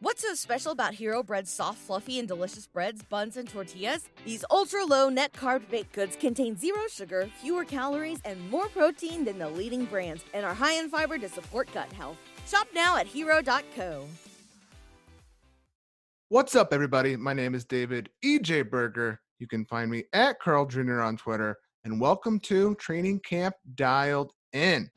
[0.00, 4.08] What's so special about Hero Bread's soft, fluffy, and delicious breads, buns, and tortillas?
[4.24, 9.24] These ultra low net carb baked goods contain zero sugar, fewer calories, and more protein
[9.24, 12.16] than the leading brands, and are high in fiber to support gut health.
[12.46, 14.06] Shop now at hero.co.
[16.28, 17.16] What's up, everybody?
[17.16, 19.20] My name is David EJ Berger.
[19.40, 21.00] You can find me at Carl Jr.
[21.00, 24.90] on Twitter, and welcome to Training Camp Dialed In.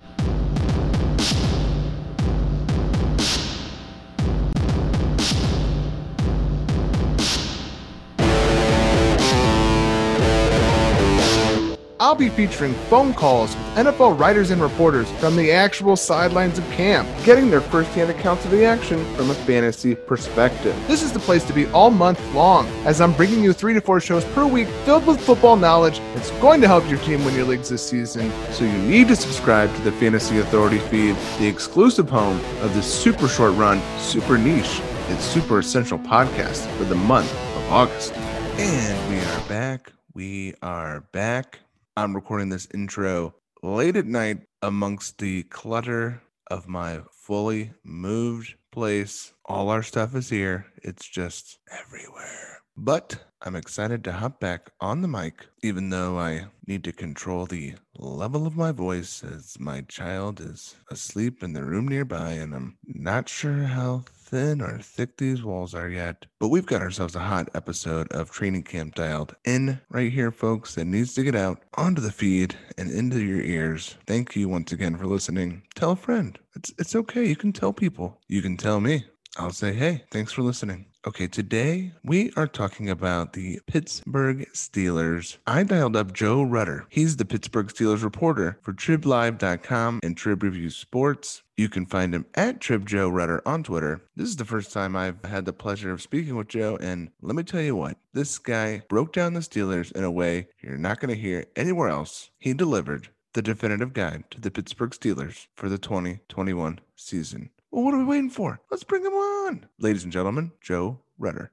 [12.11, 16.65] I'll be featuring phone calls with NFL writers and reporters from the actual sidelines of
[16.71, 20.75] camp, getting their firsthand accounts of the action from a fantasy perspective.
[20.89, 23.79] This is the place to be all month long, as I'm bringing you three to
[23.79, 27.33] four shows per week filled with football knowledge that's going to help your team win
[27.33, 28.29] your leagues this season.
[28.51, 32.83] So you need to subscribe to the Fantasy Authority feed, the exclusive home of the
[32.83, 38.11] super short run, super niche, and super essential podcast for the month of August.
[38.57, 39.93] And we are back.
[40.13, 41.60] We are back.
[41.97, 49.33] I'm recording this intro late at night amongst the clutter of my fully moved place.
[49.43, 52.61] All our stuff is here, it's just everywhere.
[52.77, 57.45] But I'm excited to hop back on the mic, even though I need to control
[57.45, 62.55] the level of my voice as my child is asleep in the room nearby, and
[62.55, 66.25] I'm not sure how thin or thick these walls are yet.
[66.39, 70.75] But we've got ourselves a hot episode of Training Camp dialed in right here, folks,
[70.75, 73.97] that needs to get out onto the feed and into your ears.
[74.07, 75.63] Thank you once again for listening.
[75.75, 76.39] Tell a friend.
[76.55, 77.25] It's, it's okay.
[77.25, 78.19] You can tell people.
[78.27, 79.05] You can tell me.
[79.37, 80.87] I'll say, hey, thanks for listening.
[81.07, 85.37] Okay, today we are talking about the Pittsburgh Steelers.
[85.47, 86.85] I dialed up Joe Rutter.
[86.89, 91.41] He's the Pittsburgh Steelers reporter for TribLive.com and Trib Review Sports.
[91.61, 94.01] You can find him at Trib Joe Rutter on Twitter.
[94.15, 97.35] This is the first time I've had the pleasure of speaking with Joe, and let
[97.35, 100.99] me tell you what, this guy broke down the Steelers in a way you're not
[100.99, 102.31] going to hear anywhere else.
[102.39, 107.51] He delivered the definitive guide to the Pittsburgh Steelers for the 2021 season.
[107.69, 108.59] Well, what are we waiting for?
[108.71, 109.67] Let's bring him on.
[109.77, 111.51] Ladies and gentlemen, Joe Rutter.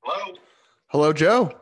[0.00, 0.34] Hello.
[0.88, 1.52] Hello, Joe.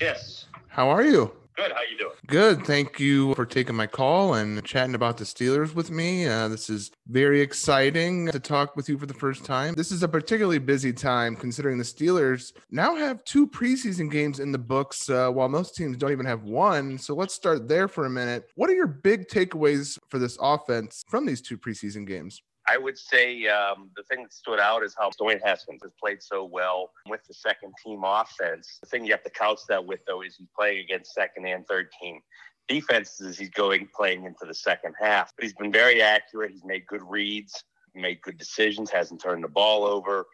[0.00, 0.46] Yes.
[0.66, 1.30] How are you?
[1.58, 1.72] Good.
[1.72, 2.14] How you doing?
[2.28, 2.64] Good.
[2.64, 6.24] Thank you for taking my call and chatting about the Steelers with me.
[6.24, 9.74] Uh, this is very exciting to talk with you for the first time.
[9.74, 14.52] This is a particularly busy time considering the Steelers now have two preseason games in
[14.52, 16.96] the books, uh, while most teams don't even have one.
[16.96, 18.48] So let's start there for a minute.
[18.54, 22.40] What are your big takeaways for this offense from these two preseason games?
[22.70, 26.22] I would say um, the thing that stood out is how Dwayne Haskins has played
[26.22, 28.78] so well with the second team offense.
[28.82, 31.66] The thing you have to couch that with, though, is he's playing against second and
[31.66, 32.20] third team
[32.68, 33.38] defenses.
[33.38, 35.32] He's going playing into the second half.
[35.36, 36.52] But he's been very accurate.
[36.52, 37.64] He's made good reads,
[37.94, 40.26] made good decisions, hasn't turned the ball over.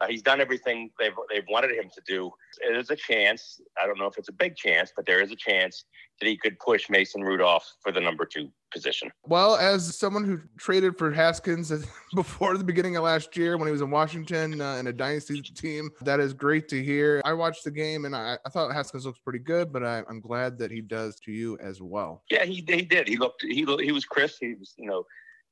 [0.00, 2.30] Uh, he's done everything they've they've wanted him to do.
[2.62, 3.60] There's a chance.
[3.82, 5.84] I don't know if it's a big chance, but there is a chance
[6.20, 9.10] that he could push Mason Rudolph for the number two position.
[9.24, 11.70] Well, as someone who traded for Haskins
[12.14, 15.40] before the beginning of last year when he was in Washington uh, in a dynasty
[15.42, 17.20] team, that is great to hear.
[17.24, 20.20] I watched the game and I, I thought Haskins looks pretty good, but I, am
[20.20, 22.22] glad that he does to you as well.
[22.30, 23.08] Yeah, he, he did.
[23.08, 24.38] He looked he he was crisp.
[24.40, 25.04] He was you know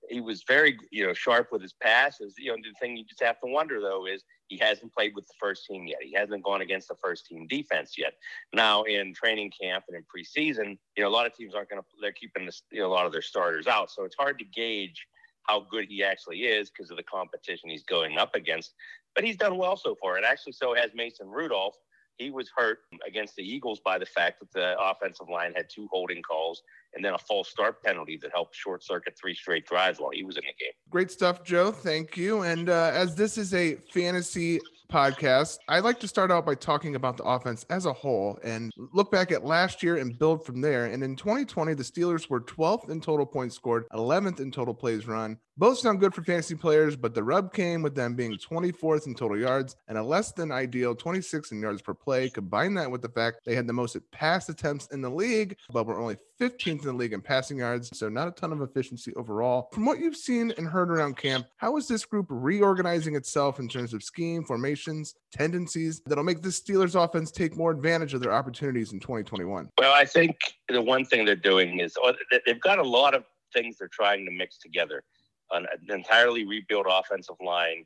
[0.09, 2.35] he was very you know sharp with his passes.
[2.39, 5.27] You know the thing you just have to wonder though is he hasn't played with
[5.27, 5.99] the first team yet.
[6.03, 8.15] He hasn't gone against the first team defense yet.
[8.53, 11.81] Now in training camp and in preseason, you know a lot of teams aren't going
[11.81, 14.39] to they're keeping this, you know, a lot of their starters out, so it's hard
[14.39, 15.07] to gauge
[15.45, 18.75] how good he actually is because of the competition he's going up against.
[19.15, 21.75] But he's done well so far, and actually so has Mason Rudolph
[22.19, 25.89] he was hurt against the Eagles by the fact that the offensive line had two
[25.91, 26.63] holding calls
[26.99, 30.25] and then a false start penalty that helped short circuit three straight drives while he
[30.25, 30.73] was in the game.
[30.91, 31.71] Great stuff, Joe.
[31.71, 32.43] Thank you.
[32.43, 34.59] And uh, as this is a fantasy
[34.91, 38.73] podcast, I'd like to start out by talking about the offense as a whole and
[38.93, 40.87] look back at last year and build from there.
[40.87, 45.07] And in 2020, the Steelers were 12th in total points scored, 11th in total plays
[45.07, 45.39] run.
[45.59, 49.15] Both sound good for fantasy players, but the rub came with them being 24th in
[49.15, 52.31] total yards and a less than ideal 26 in yards per play.
[52.31, 55.87] Combine that with the fact they had the most pass attempts in the league, but
[55.87, 59.13] were only 15th in the league in passing yards, so not a ton of efficiency
[59.15, 59.69] overall.
[59.73, 63.69] From what you've seen and heard around camp, how is this group reorganizing itself in
[63.69, 68.33] terms of scheme, formations, tendencies that'll make the Steelers offense take more advantage of their
[68.33, 69.69] opportunities in 2021?
[69.79, 70.37] Well, I think
[70.69, 72.13] the one thing they're doing is oh,
[72.47, 75.03] they've got a lot of things they're trying to mix together.
[75.51, 77.85] An, entirely rebuilt offensive line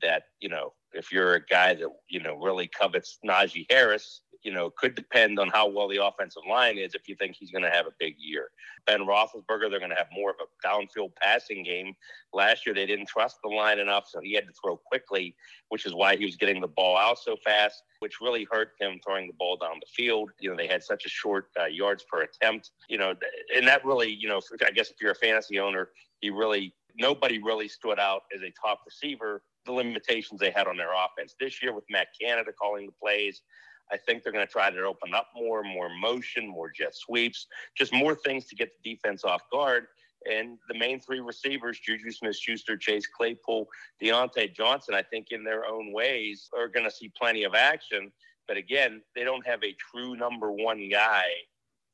[0.00, 4.52] that, you know, if you're a guy that, you know, really covets Najee Harris, you
[4.52, 7.64] know, could depend on how well the offensive line is if you think he's going
[7.64, 8.50] to have a big year.
[8.86, 11.94] Ben Roethlisberger, they're going to have more of a downfield passing game.
[12.34, 15.34] Last year, they didn't trust the line enough, so he had to throw quickly,
[15.70, 19.00] which is why he was getting the ball out so fast, which really hurt him
[19.04, 20.30] throwing the ball down the field.
[20.38, 23.14] You know, they had such a short uh, yards per attempt, you know,
[23.56, 25.88] and that really, you know, I guess if you're a fantasy owner,
[26.20, 30.76] he really, nobody really stood out as a top receiver the limitations they had on
[30.76, 31.34] their offense.
[31.40, 33.42] This year with Matt Canada calling the plays,
[33.92, 37.46] I think they're going to try to open up more, more motion, more jet sweeps,
[37.76, 39.86] just more things to get the defense off guard.
[40.30, 43.68] And the main three receivers, Juju Smith Schuster, Chase Claypool,
[44.02, 48.10] Diontae Johnson, I think in their own ways are going to see plenty of action.
[48.48, 51.24] But again, they don't have a true number one guy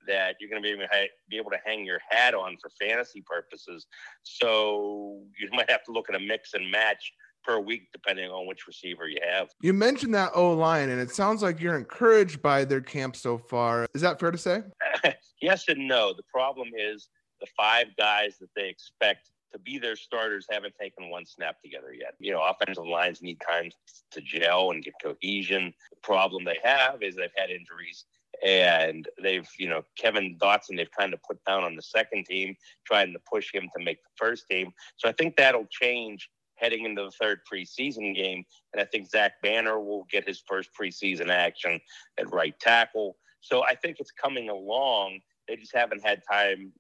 [0.07, 2.71] that you're going to be able to, be able to hang your hat on for
[2.81, 3.87] fantasy purposes.
[4.23, 7.13] So you might have to look at a mix and match
[7.45, 9.49] per week, depending on which receiver you have.
[9.61, 13.39] You mentioned that O line, and it sounds like you're encouraged by their camp so
[13.39, 13.87] far.
[13.95, 14.63] Is that fair to say?
[15.43, 16.13] yes and no.
[16.13, 17.09] The problem is
[17.41, 21.93] the five guys that they expect to be their starters haven't taken one snap together
[21.93, 22.15] yet.
[22.19, 23.71] You know, offensive lines need time
[24.13, 25.75] to gel and get cohesion.
[25.91, 28.05] The problem they have is they've had injuries
[28.45, 32.55] and they've, you know, Kevin Dotson, they've kind of put down on the second team,
[32.87, 34.73] trying to push him to make the first team.
[34.97, 36.31] So I think that'll change
[36.61, 38.45] heading into the third preseason game.
[38.73, 41.81] And I think Zach Banner will get his first preseason action
[42.19, 43.17] at right tackle.
[43.41, 45.21] So I think it's coming along.
[45.49, 46.73] They just haven't had time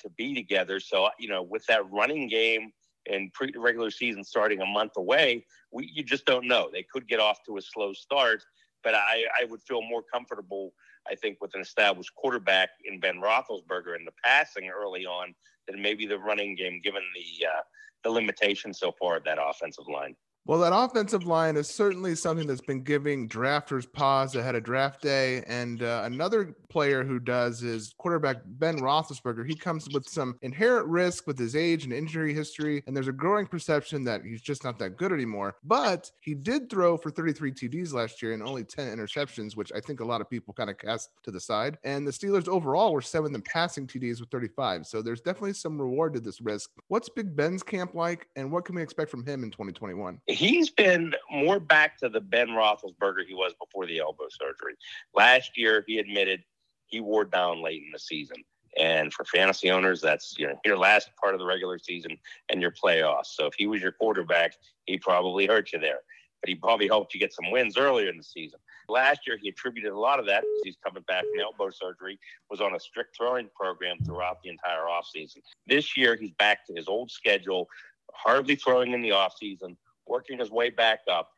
[0.00, 0.80] to be together.
[0.80, 2.72] So, you know, with that running game
[3.10, 6.68] and pre regular season starting a month away, we, you just don't know.
[6.72, 8.42] They could get off to a slow start,
[8.82, 10.72] but I, I would feel more comfortable,
[11.10, 15.34] I think, with an established quarterback in Ben Roethlisberger in the passing early on
[15.66, 17.62] than maybe the running game, given the uh,
[18.04, 20.14] the limitations so far of that offensive line.
[20.46, 25.02] Well, that offensive line is certainly something that's been giving drafters pause ahead of draft
[25.02, 25.42] day.
[25.48, 29.44] And uh, another player who does is quarterback Ben Roethlisberger.
[29.44, 33.12] He comes with some inherent risk with his age and injury history, and there's a
[33.12, 35.56] growing perception that he's just not that good anymore.
[35.64, 39.80] But he did throw for 33 TDs last year and only 10 interceptions, which I
[39.80, 41.76] think a lot of people kind of cast to the side.
[41.82, 44.86] And the Steelers overall were seventh in passing TDs with 35.
[44.86, 46.70] So there's definitely some reward to this risk.
[46.86, 50.20] What's Big Ben's camp like, and what can we expect from him in 2021?
[50.36, 54.74] He's been more back to the Ben Roethlisberger he was before the elbow surgery.
[55.14, 56.42] Last year, he admitted
[56.86, 58.36] he wore down late in the season.
[58.78, 62.18] And for fantasy owners, that's you know your last part of the regular season
[62.50, 63.28] and your playoffs.
[63.28, 64.54] So if he was your quarterback,
[64.84, 66.00] he probably hurt you there.
[66.42, 68.60] But he probably helped you get some wins earlier in the season.
[68.88, 72.18] Last year, he attributed a lot of that because he's coming back from elbow surgery,
[72.50, 75.38] was on a strict throwing program throughout the entire offseason.
[75.66, 77.68] This year, he's back to his old schedule,
[78.12, 81.30] hardly throwing in the offseason, working his way back up,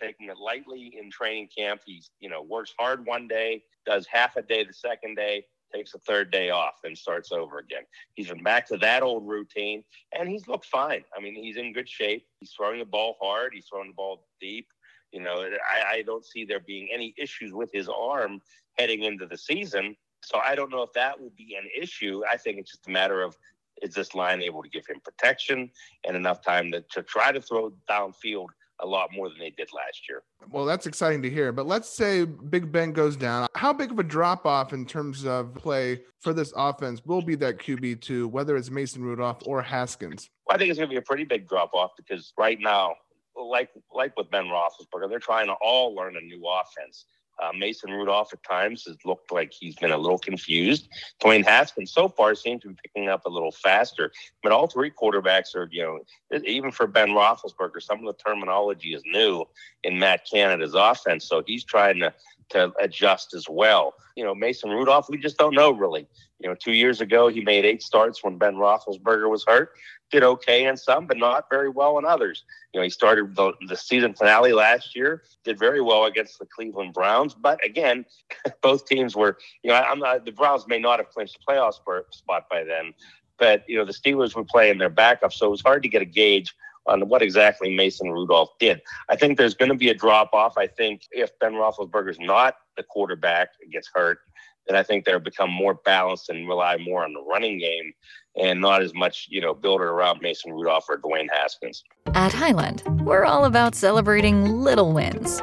[0.00, 1.80] taking it lightly in training camp.
[1.84, 5.44] He's, you know, works hard one day, does half a day the second day,
[5.74, 7.82] takes a third day off, and starts over again.
[8.14, 9.82] He's been back to that old routine,
[10.16, 11.04] and he's looked fine.
[11.16, 12.26] I mean, he's in good shape.
[12.40, 13.52] He's throwing the ball hard.
[13.54, 14.68] He's throwing the ball deep.
[15.12, 18.40] You know, I, I don't see there being any issues with his arm
[18.78, 19.96] heading into the season.
[20.22, 22.22] So I don't know if that will be an issue.
[22.30, 23.36] I think it's just a matter of
[23.82, 25.70] is this line able to give him protection
[26.06, 28.46] and enough time to, to try to throw downfield
[28.80, 30.22] a lot more than they did last year?
[30.50, 31.52] Well, that's exciting to hear.
[31.52, 33.48] But let's say Big Ben goes down.
[33.54, 37.34] How big of a drop off in terms of play for this offense will be
[37.36, 40.28] that QB2, whether it's Mason Rudolph or Haskins?
[40.46, 42.94] Well, I think it's going to be a pretty big drop off because right now,
[43.36, 47.04] like like with Ben Roethlisberger, they're trying to all learn a new offense.
[47.42, 50.88] Uh, Mason Rudolph at times has looked like he's been a little confused.
[51.22, 54.10] Dwayne Haskins so far seems to be picking up a little faster.
[54.42, 58.94] But all three quarterbacks are, you know, even for Ben Roethlisberger, some of the terminology
[58.94, 59.44] is new
[59.84, 61.26] in Matt Canada's offense.
[61.28, 62.12] So he's trying to
[62.50, 63.94] to adjust as well.
[64.14, 66.06] You know, Mason Rudolph, we just don't know really.
[66.40, 69.70] You know, two years ago he made eight starts when Ben Roethlisberger was hurt
[70.10, 72.44] did okay in some, but not very well in others.
[72.72, 76.46] You know, he started the, the season finale last year, did very well against the
[76.46, 78.04] Cleveland Browns, but again,
[78.62, 81.74] both teams were, you know, not, the Browns may not have clinched the playoff
[82.10, 82.94] spot by then,
[83.38, 86.02] but you know, the Steelers were playing their backup, so it was hard to get
[86.02, 86.54] a gauge
[86.86, 88.80] on what exactly Mason Rudolph did.
[89.08, 90.56] I think there's going to be a drop off.
[90.56, 94.20] I think if Ben Roethlisberger's not the quarterback gets hurt,
[94.66, 97.92] then I think they'll become more balanced and rely more on the running game
[98.36, 101.82] and not as much, you know, build it around Mason Rudolph or Dwayne Haskins.
[102.14, 105.40] At Highland, we're all about celebrating little wins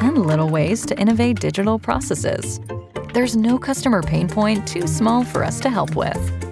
[0.00, 2.60] and little ways to innovate digital processes.
[3.12, 6.51] There's no customer pain point too small for us to help with.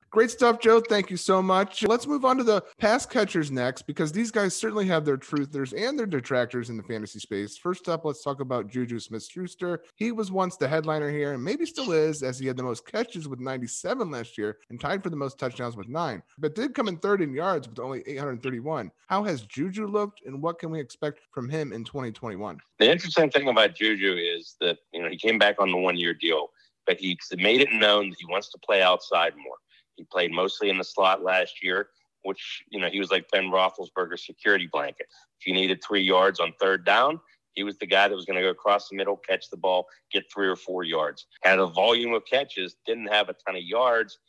[0.11, 0.81] Great stuff, Joe.
[0.81, 1.83] Thank you so much.
[1.83, 5.73] Let's move on to the pass catchers next because these guys certainly have their truthers
[5.73, 7.57] and their detractors in the fantasy space.
[7.57, 9.81] First up, let's talk about Juju Smith Schuster.
[9.95, 12.85] He was once the headliner here and maybe still is, as he had the most
[12.85, 16.75] catches with 97 last year and tied for the most touchdowns with nine, but did
[16.75, 18.91] come in third in yards with only 831.
[19.07, 22.57] How has Juju looked and what can we expect from him in 2021?
[22.79, 25.95] The interesting thing about Juju is that, you know, he came back on the one
[25.95, 26.49] year deal,
[26.85, 29.55] but he made it known that he wants to play outside more.
[29.95, 31.89] He played mostly in the slot last year,
[32.23, 35.07] which, you know, he was like Ben Roethlisberger's security blanket.
[35.39, 37.19] If you needed three yards on third down,
[37.53, 39.87] he was the guy that was going to go across the middle, catch the ball,
[40.11, 41.25] get three or four yards.
[41.43, 44.19] Had a volume of catches, didn't have a ton of yards.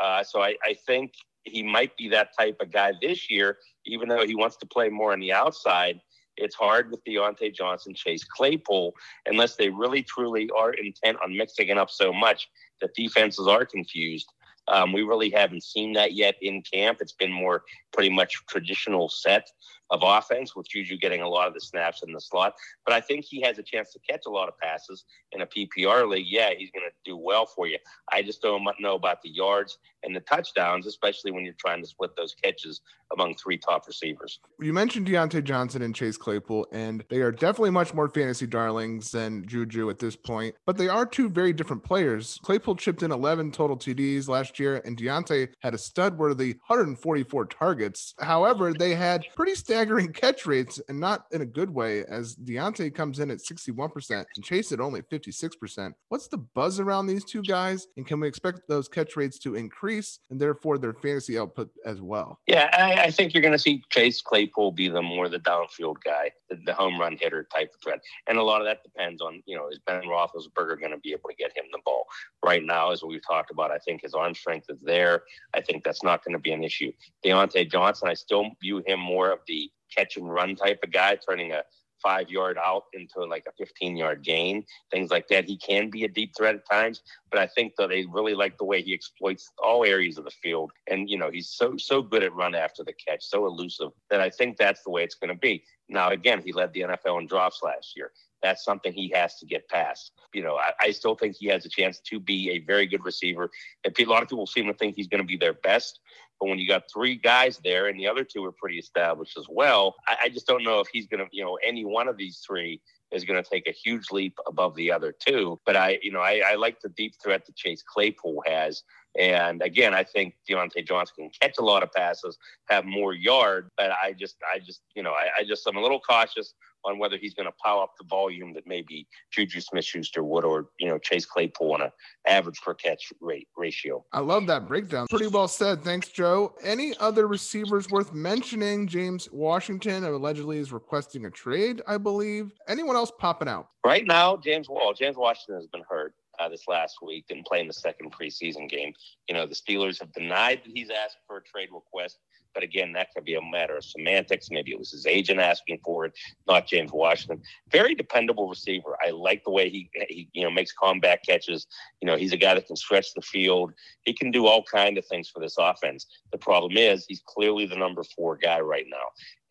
[0.00, 1.12] Uh, so I, I think
[1.44, 4.88] he might be that type of guy this year, even though he wants to play
[4.88, 6.00] more on the outside.
[6.36, 8.94] It's hard with Diontae Johnson, Chase Claypool,
[9.26, 12.48] unless they really truly are intent on mixing it up so much
[12.80, 14.32] that defenses are confused.
[14.70, 16.98] Um, we really haven't seen that yet in camp.
[17.00, 19.48] It's been more pretty much traditional set
[19.90, 22.54] of offense with Juju getting a lot of the snaps in the slot.
[22.84, 25.46] But I think he has a chance to catch a lot of passes in a
[25.46, 26.26] PPR league.
[26.28, 27.78] Yeah, he's going to do well for you.
[28.12, 31.88] I just don't know about the yards and the touchdowns, especially when you're trying to
[31.88, 32.80] split those catches
[33.12, 34.38] among three top receivers.
[34.60, 39.10] You mentioned Diontae Johnson and Chase Claypool, and they are definitely much more fantasy darlings
[39.10, 42.38] than Juju at this point, but they are two very different players.
[42.44, 47.46] Claypool chipped in 11 total TDs last year, and Diontae had a stud worthy 144
[47.46, 47.79] targets.
[48.20, 52.94] However, they had pretty staggering catch rates, and not in a good way, as Diontae
[52.94, 55.92] comes in at 61% and Chase at only 56%.
[56.08, 59.54] What's the buzz around these two guys, and can we expect those catch rates to
[59.54, 62.38] increase and therefore their fantasy output as well?
[62.46, 65.96] Yeah, I, I think you're going to see Chase Claypool be the more the downfield
[66.04, 69.20] guy, the, the, home run hitter type of threat, and a lot of that depends
[69.20, 72.06] on you know is Ben Roethlisberger going to be able to get him the ball
[72.44, 72.90] right now?
[72.90, 75.22] As we've talked about, I think his arm strength is there.
[75.54, 76.92] I think that's not going to be an issue.
[77.24, 81.16] Diontae Johnson, I still view him more of the catch and run type of guy,
[81.16, 81.62] turning a
[82.02, 85.44] five yard out into like a 15 yard gain, things like that.
[85.44, 88.58] He can be a deep threat at times, but I think that they really like
[88.58, 90.72] the way he exploits all areas of the field.
[90.88, 94.20] And, you know, he's so, so good at run after the catch, so elusive that
[94.20, 95.62] I think that's the way it's going to be.
[95.88, 98.12] Now, again, he led the NFL in drops last year.
[98.42, 100.12] That's something he has to get past.
[100.32, 103.04] You know, I, I still think he has a chance to be a very good
[103.04, 103.50] receiver.
[103.84, 106.00] And a lot of people seem to think he's going to be their best.
[106.40, 109.44] But when you got three guys there and the other two are pretty established as
[109.50, 112.16] well, I, I just don't know if he's going to, you know, any one of
[112.16, 112.80] these three
[113.12, 115.60] is going to take a huge leap above the other two.
[115.66, 118.84] But I, you know, I, I like the deep threat that Chase Claypool has.
[119.18, 123.68] And again, I think Diontae Johnson can catch a lot of passes, have more yard,
[123.76, 126.98] but I just, I just, you know, I, I just, I'm a little cautious on
[126.98, 130.88] whether he's going to power up the volume that maybe Juju Smith-Schuster would, or you
[130.88, 131.90] know Chase Claypool on an
[132.26, 134.04] average per catch rate ratio.
[134.12, 135.06] I love that breakdown.
[135.08, 135.82] Pretty well said.
[135.82, 136.54] Thanks, Joe.
[136.62, 138.86] Any other receivers worth mentioning?
[138.86, 142.52] James Washington allegedly is requesting a trade, I believe.
[142.68, 143.68] Anyone else popping out?
[143.84, 144.92] Right now, James Wall.
[144.94, 146.14] James Washington has been hurt.
[146.38, 148.94] Uh, this last week, didn't play in the second preseason game.
[149.28, 152.16] You know, the Steelers have denied that he's asked for a trade request.
[152.54, 154.48] But again, that could be a matter of semantics.
[154.50, 156.12] Maybe it was his agent asking for it,
[156.46, 157.42] not James Washington.
[157.70, 158.96] Very dependable receiver.
[159.04, 161.66] I like the way he, he you know makes combat catches.
[162.00, 163.72] You know, he's a guy that can stretch the field.
[164.04, 166.06] He can do all kind of things for this offense.
[166.32, 168.96] The problem is he's clearly the number four guy right now.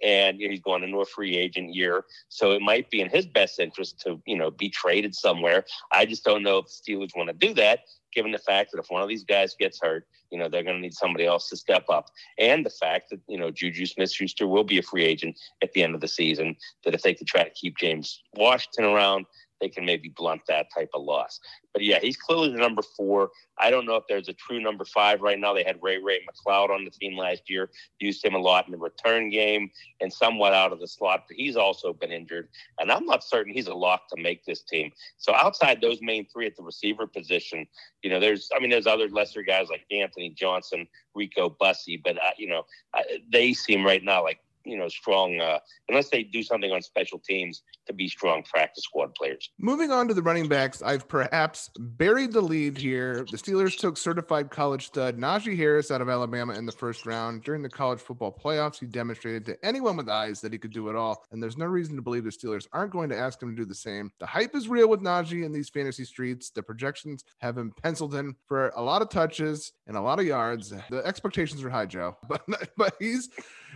[0.02, 3.60] And he's going into a free agent year, so it might be in his best
[3.60, 5.66] interest to, you know, be traded somewhere.
[5.92, 7.82] I just don't know if the Steelers want to do that
[8.14, 10.76] given the fact that if one of these guys gets hurt, you know, they're going
[10.76, 12.10] to need somebody else to step up.
[12.38, 15.72] And the fact that, you know, Juju Smith Schuster will be a free agent at
[15.74, 19.26] the end of the season, that if they could try to keep James Washington around,
[19.60, 21.40] they can maybe blunt that type of loss.
[21.74, 23.30] But yeah, he's clearly the number four.
[23.58, 25.54] I don't know if there's a true number five right now.
[25.54, 28.72] They had Ray Ray McCloud on the team last year, used him a lot in
[28.72, 29.70] the return game
[30.02, 32.50] and somewhat out of the slot, but he's also been injured.
[32.80, 34.92] And I'm not certain he's a lock to make this team.
[35.18, 37.68] So outside those main three at the receiver position,
[38.02, 42.18] you know, there's, I mean, there's other lesser guys like Anthony Johnson, Rico Bussey, but,
[42.18, 42.64] uh, you know,
[42.94, 46.82] uh, they seem right now like you know strong uh, unless they do something on
[46.82, 49.50] special teams to be strong practice squad players.
[49.58, 53.26] Moving on to the running backs, I've perhaps buried the lead here.
[53.30, 57.44] The Steelers took certified college stud Najee Harris out of Alabama in the first round.
[57.44, 60.90] During the college football playoffs, he demonstrated to anyone with eyes that he could do
[60.90, 63.50] it all, and there's no reason to believe the Steelers aren't going to ask him
[63.50, 64.12] to do the same.
[64.20, 66.52] The hype is real with Najee in these fantasy streets.
[66.52, 70.26] The projections have him penciled in for a lot of touches and a lot of
[70.26, 70.72] yards.
[70.90, 72.44] The expectations are high, Joe, but
[72.78, 73.30] but he's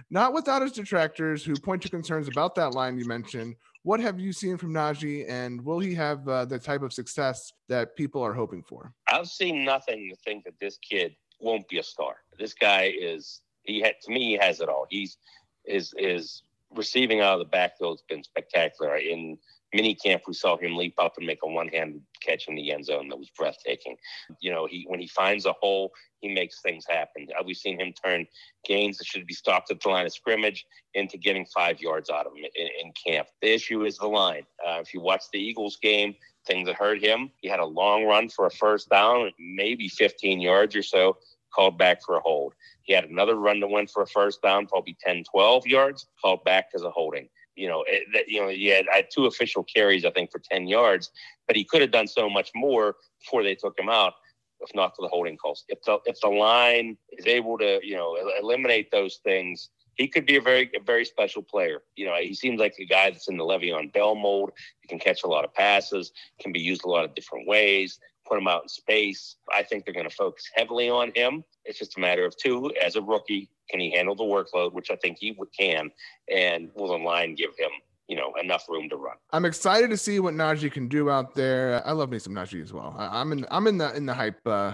[0.09, 3.55] not without his detractors who point to concerns about that line you mentioned.
[3.83, 7.51] What have you seen from Najee, and will he have uh, the type of success
[7.67, 8.93] that people are hoping for?
[9.09, 12.15] I've seen nothing to think that this kid won't be a star.
[12.39, 14.87] This guy is he had to me he has it all.
[14.89, 15.17] He's
[15.65, 18.95] is is receiving out of the backfield has been spectacular.
[18.97, 19.37] In
[19.73, 22.85] mini camp, we saw him leap up and make a one-handed catch in the end
[22.85, 23.97] zone that was breathtaking.
[24.39, 27.27] You know, he when he finds a hole, he makes things happen.
[27.37, 28.25] Uh, we've seen him turn
[28.65, 32.25] gains that should be stopped at the line of scrimmage into getting five yards out
[32.25, 33.27] of him in, in camp.
[33.41, 34.43] The issue is the line.
[34.65, 36.15] Uh, if you watch the Eagles game,
[36.45, 40.39] things that hurt him, he had a long run for a first down, maybe 15
[40.41, 41.17] yards or so,
[41.53, 42.53] called back for a hold.
[42.83, 46.43] He had another run to win for a first down, probably 10, 12 yards, called
[46.43, 49.63] back as a holding you know, it, that, you know, he had, had two official
[49.63, 51.11] carries, I think, for 10 yards,
[51.47, 54.13] but he could have done so much more before they took him out,
[54.59, 55.63] if not for the holding calls.
[55.67, 60.25] If the, if the line is able to, you know, eliminate those things, he could
[60.25, 61.83] be a very, a very special player.
[61.95, 64.51] You know, he seems like a guy that's in the Le'Veon Bell mold.
[64.81, 67.99] He can catch a lot of passes, can be used a lot of different ways
[68.33, 69.35] put him out in space.
[69.55, 71.43] I think they're going to focus heavily on him.
[71.65, 74.89] It's just a matter of two, as a rookie, can he handle the workload, which
[74.89, 75.91] I think he can,
[76.33, 77.69] and will the line give him
[78.09, 79.15] you know enough room to run.
[79.31, 81.81] I'm excited to see what Najee can do out there.
[81.87, 82.93] I love me some Najee as well.
[82.97, 84.45] I, am in I'm in the in the hype.
[84.45, 84.73] Uh,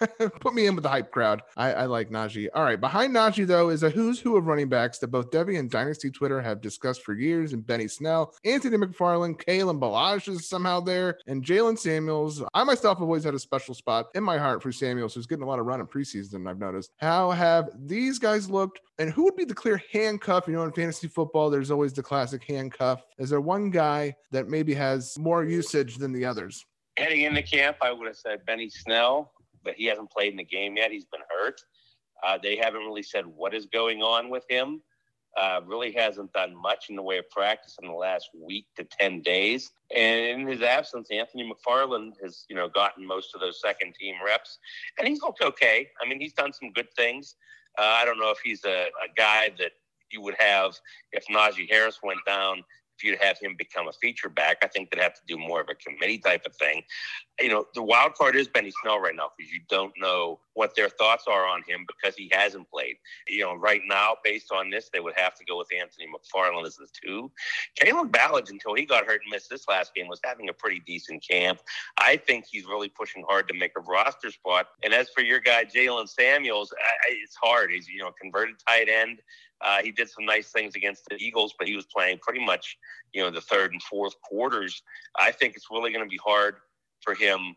[0.40, 1.42] put me in with the hype crowd.
[1.56, 2.48] I, I like Najee.
[2.54, 5.58] All right, behind Najee though is a who's who of running backs that both Devy
[5.58, 7.52] and Dynasty Twitter have discussed for years.
[7.52, 12.42] And Benny Snell, Anthony McFarland, Kalen Ballage is somehow there, and Jaylen Samuels.
[12.54, 15.44] I myself have always had a special spot in my heart for Samuels, who's getting
[15.44, 16.48] a lot of run in preseason.
[16.48, 16.92] I've noticed.
[16.98, 18.80] How have these guys looked?
[18.98, 20.48] And who would be the clear handcuff?
[20.48, 23.04] You know, in fantasy football, there's always the classic handcuff.
[23.18, 26.64] Is there one guy that maybe has more usage than the others?
[26.96, 29.32] Heading into camp, I would have said Benny Snell,
[29.64, 30.90] but he hasn't played in the game yet.
[30.90, 31.60] He's been hurt.
[32.24, 34.82] Uh, they haven't really said what is going on with him.
[35.36, 38.82] Uh, really hasn't done much in the way of practice in the last week to
[38.98, 39.70] 10 days.
[39.94, 44.16] And in his absence, Anthony McFarland has, you know, gotten most of those second team
[44.24, 44.58] reps
[44.98, 45.88] and he's looked okay.
[46.02, 47.36] I mean, he's done some good things.
[47.78, 49.72] Uh, I don't know if he's a, a guy that
[50.10, 50.74] you would have
[51.12, 52.64] if Najee Harris went down
[52.98, 54.58] if you'd have him become a feature back.
[54.62, 56.82] I think they'd have to do more of a committee type of thing.
[57.40, 60.74] You know, the wild card is Benny Snell right now because you don't know what
[60.74, 62.96] their thoughts are on him because he hasn't played.
[63.28, 66.66] You know, right now, based on this, they would have to go with Anthony McFarland
[66.66, 67.30] as the two.
[67.80, 70.80] Kalen Ballage, until he got hurt and missed this last game, was having a pretty
[70.80, 71.60] decent camp.
[71.98, 74.66] I think he's really pushing hard to make a roster spot.
[74.82, 77.70] And as for your guy, Jaylen Samuels, I, it's hard.
[77.70, 79.20] He's, you know, converted tight end.
[79.60, 82.76] Uh, he did some nice things against the Eagles, but he was playing pretty much,
[83.12, 84.82] you know, the third and fourth quarters.
[85.18, 86.56] I think it's really going to be hard
[87.00, 87.56] for him,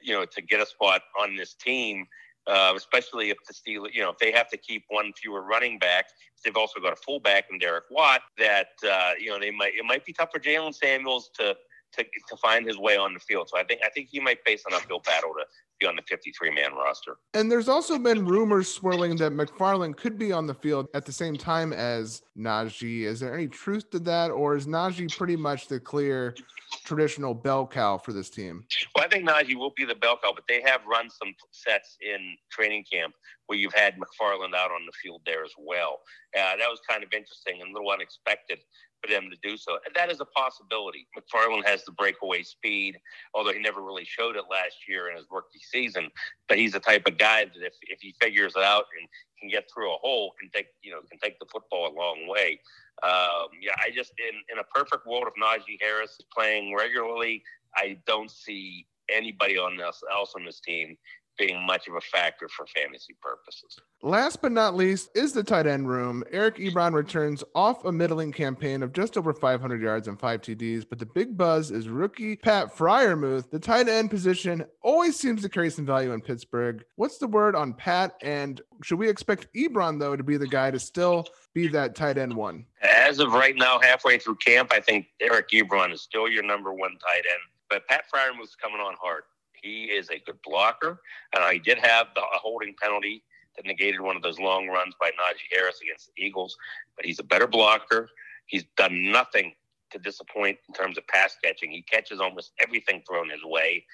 [0.00, 2.06] you know, to get a spot on this team,
[2.46, 5.78] uh, especially if the Steelers, you know, if they have to keep one fewer running
[5.78, 6.06] back.
[6.44, 8.22] They've also got a fullback in Derek Watt.
[8.38, 11.56] That uh, you know, they might it might be tough for Jaylen Samuels to
[11.94, 13.48] to, to find his way on the field.
[13.48, 15.44] So I think I think he might face an uphill battle to
[15.78, 17.16] be on the 53 man roster.
[17.34, 21.12] And there's also been rumors swirling that McFarland could be on the field at the
[21.12, 23.02] same time as Najee.
[23.02, 26.34] Is there any truth to that, or is Najee pretty much the clear
[26.84, 28.64] traditional bell cow for this team?
[28.94, 31.96] Well, I think Najee will be the bell cow, but they have run some sets
[32.00, 33.14] in training camp
[33.46, 36.00] where you've had McFarland out on the field there as well.
[36.36, 38.58] Uh, that was kind of interesting and a little unexpected
[39.02, 39.78] for them to do so.
[39.86, 41.06] And that is a possibility.
[41.16, 42.98] McFarland has the breakaway speed,
[43.34, 46.10] although he never really showed it last year in his rookie season.
[46.48, 49.08] But he's the type of guy that if, if he figures it out and
[49.40, 52.26] can get through a hole, can take you know can take the football a long
[52.28, 52.60] way.
[53.02, 57.42] Um, yeah, I just in in a perfect world, if Najee Harris is playing regularly,
[57.74, 60.96] I don't see anybody on this else on this team
[61.36, 63.78] being much of a factor for fantasy purposes.
[64.02, 66.22] Last but not least is the tight end room.
[66.30, 70.84] Eric Ebron returns off a middling campaign of just over 500 yards and five TDs,
[70.88, 73.50] but the big buzz is rookie Pat Freiermuth.
[73.50, 76.84] The tight end position always seems to carry some value in Pittsburgh.
[76.96, 78.14] What's the word on Pat?
[78.22, 82.18] And should we expect Ebron, though, to be the guy to still be that tight
[82.18, 82.66] end one?
[82.82, 86.72] As of right now, halfway through camp, I think Eric Ebron is still your number
[86.72, 87.40] one tight end.
[87.68, 89.22] But Pat Freiermuth's coming on hard.
[89.66, 91.00] He is a good blocker.
[91.34, 93.24] And I did have the, holding penalty
[93.56, 96.56] that negated one of those long runs by Najee Harris against the Eagles,
[96.94, 98.10] but he's a better blocker.
[98.46, 99.54] He's done nothing
[99.90, 101.70] to disappoint in terms of pass catching.
[101.70, 103.84] He catches almost everything thrown his way.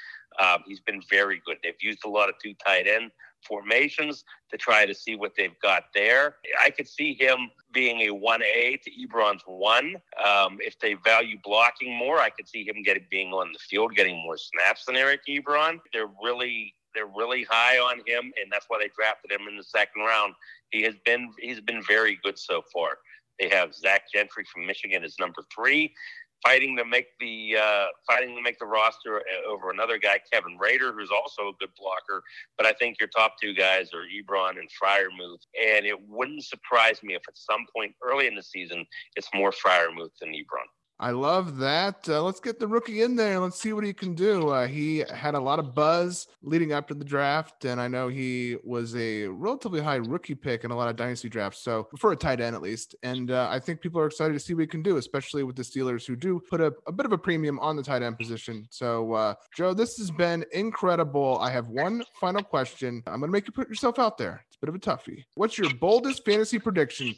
[0.41, 1.59] Um, he's been very good.
[1.63, 3.11] They've used a lot of two tight end
[3.47, 6.37] formations to try to see what they've got there.
[6.63, 9.97] I could see him being a 1A to Ebron's 1.
[10.25, 13.95] Um, if they value blocking more, I could see him getting being on the field,
[13.95, 15.81] getting more snaps than Eric Ebron.
[15.93, 19.65] They're really they're really high on him, and that's why they drafted him in the
[19.65, 20.35] second round.
[20.71, 22.99] He has been he's been very good so far.
[23.41, 25.95] They have Zach Gentry from Michigan as number three,
[26.43, 30.57] fighting to make the uh, fighting to make the roster uh, over another guy, Kevin
[30.59, 32.23] Rader, who's also a good blocker.
[32.57, 37.03] But I think your top two guys are Ebron and Freiermuth, and it wouldn't surprise
[37.03, 38.85] me if at some point early in the season
[39.17, 40.69] it's more Freiermuth than Ebron.
[41.03, 42.09] I love that.
[42.09, 43.41] Uh, let's get the rookie in there.
[43.41, 44.51] Let's see what he can do.
[44.51, 48.07] Uh, he had a lot of buzz leading up to the draft, and I know
[48.07, 51.59] he was a relatively high rookie pick in a lot of dynasty drafts.
[51.59, 54.39] So for a tight end, at least, and uh, I think people are excited to
[54.39, 57.05] see what he can do, especially with the Steelers, who do put a, a bit
[57.05, 58.69] of a premium on the tight end position.
[58.71, 61.37] So uh, Joe, this has been incredible.
[61.41, 63.03] I have one final question.
[63.09, 64.45] I'm going to make you put yourself out there.
[64.63, 65.25] Bit of a toughie.
[65.35, 67.17] What's your boldest fantasy prediction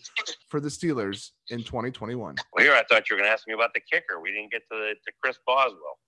[0.48, 2.36] for the Steelers in 2021?
[2.54, 4.18] Well, here I thought you were going to ask me about the kicker.
[4.18, 5.98] We didn't get to, the, to Chris Boswell.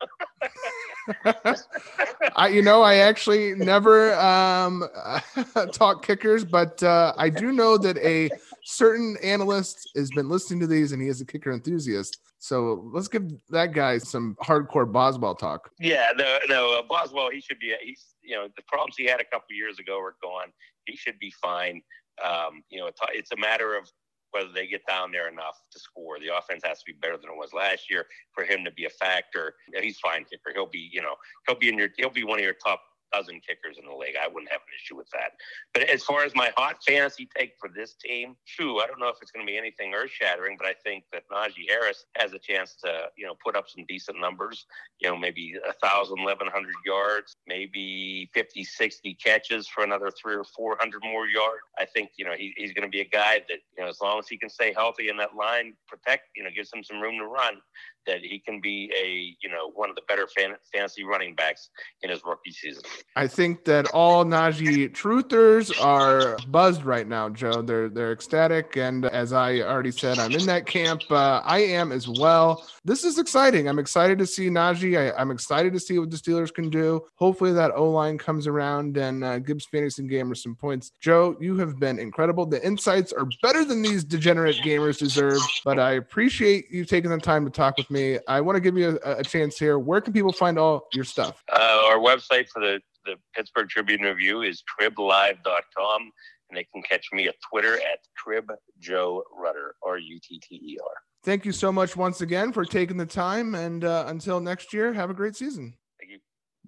[2.37, 4.83] I, you know, I actually never um,
[5.73, 8.31] talk kickers, but uh, I do know that a
[8.65, 12.19] certain analyst has been listening to these, and he is a kicker enthusiast.
[12.39, 15.71] So let's give that guy some hardcore Boswell talk.
[15.79, 17.75] Yeah, no, no, uh, Boswell, he should be.
[17.83, 20.53] He's, you know, the problems he had a couple years ago are gone.
[20.87, 21.81] He should be fine.
[22.25, 23.89] Um, you know, it's, a matter of
[24.31, 26.19] whether they get down there enough to score.
[26.19, 28.85] The offense has to be better than it was last year for him to be
[28.85, 29.55] a factor.
[29.81, 30.53] He's fine kicker.
[30.55, 31.15] He'll be, you know,
[31.47, 32.81] he'll be in your, he'll be one of your top
[33.13, 34.15] dozen kickers in the league.
[34.21, 35.33] I wouldn't have an issue with that.
[35.73, 39.09] But as far as my hot fantasy take for this team, shoo, I don't know
[39.09, 42.33] if it's going to be anything earth shattering, but I think that Najee Harris has
[42.33, 44.67] a chance to, you know, put up some decent numbers,
[45.01, 50.35] you know, maybe a thousand, eleven hundred yards, maybe 50, 60 catches for another three
[50.35, 51.63] or 400 more yards.
[51.79, 54.01] I think, you know, he, he's going to be a guy that, you know, as
[54.01, 57.01] long as he can stay healthy in that line, protect, you know, gives him some
[57.01, 57.61] room to run,
[58.07, 61.71] that he can be a, you know, one of the better fan, fantasy running backs
[62.03, 62.83] in his rookie season.
[63.15, 67.63] I think that all Najee truthers are buzzed right now, Joe.
[67.63, 71.03] They're they're ecstatic, and as I already said, I'm in that camp.
[71.11, 72.67] Uh, I am as well.
[72.85, 73.69] This is exciting.
[73.69, 75.15] I'm excited to see Najee.
[75.17, 77.05] I, am excited to see what the Steelers can do.
[77.17, 80.93] Hopefully, that O line comes around and uh, gives fantasy gamers some points.
[81.01, 82.47] Joe, you have been incredible.
[82.47, 85.41] The insights are better than these degenerate gamers deserve.
[85.65, 88.19] But I appreciate you taking the time to talk with me.
[88.29, 89.79] I want to give you a, a chance here.
[89.79, 91.43] Where can people find all your stuff?
[91.53, 96.03] Uh, our website for the the Pittsburgh Tribune Review is triblive.com,
[96.51, 100.57] and they can catch me at Twitter at Trib Joe Rutter, R U T T
[100.57, 100.91] E R.
[101.25, 103.55] Thank you so much once again for taking the time.
[103.55, 105.75] And uh, until next year, have a great season.
[105.99, 106.19] Thank you.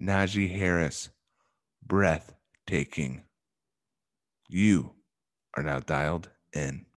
[0.01, 1.09] Najee Harris,
[1.85, 3.23] breathtaking.
[4.47, 4.95] You
[5.55, 6.85] are now dialed in.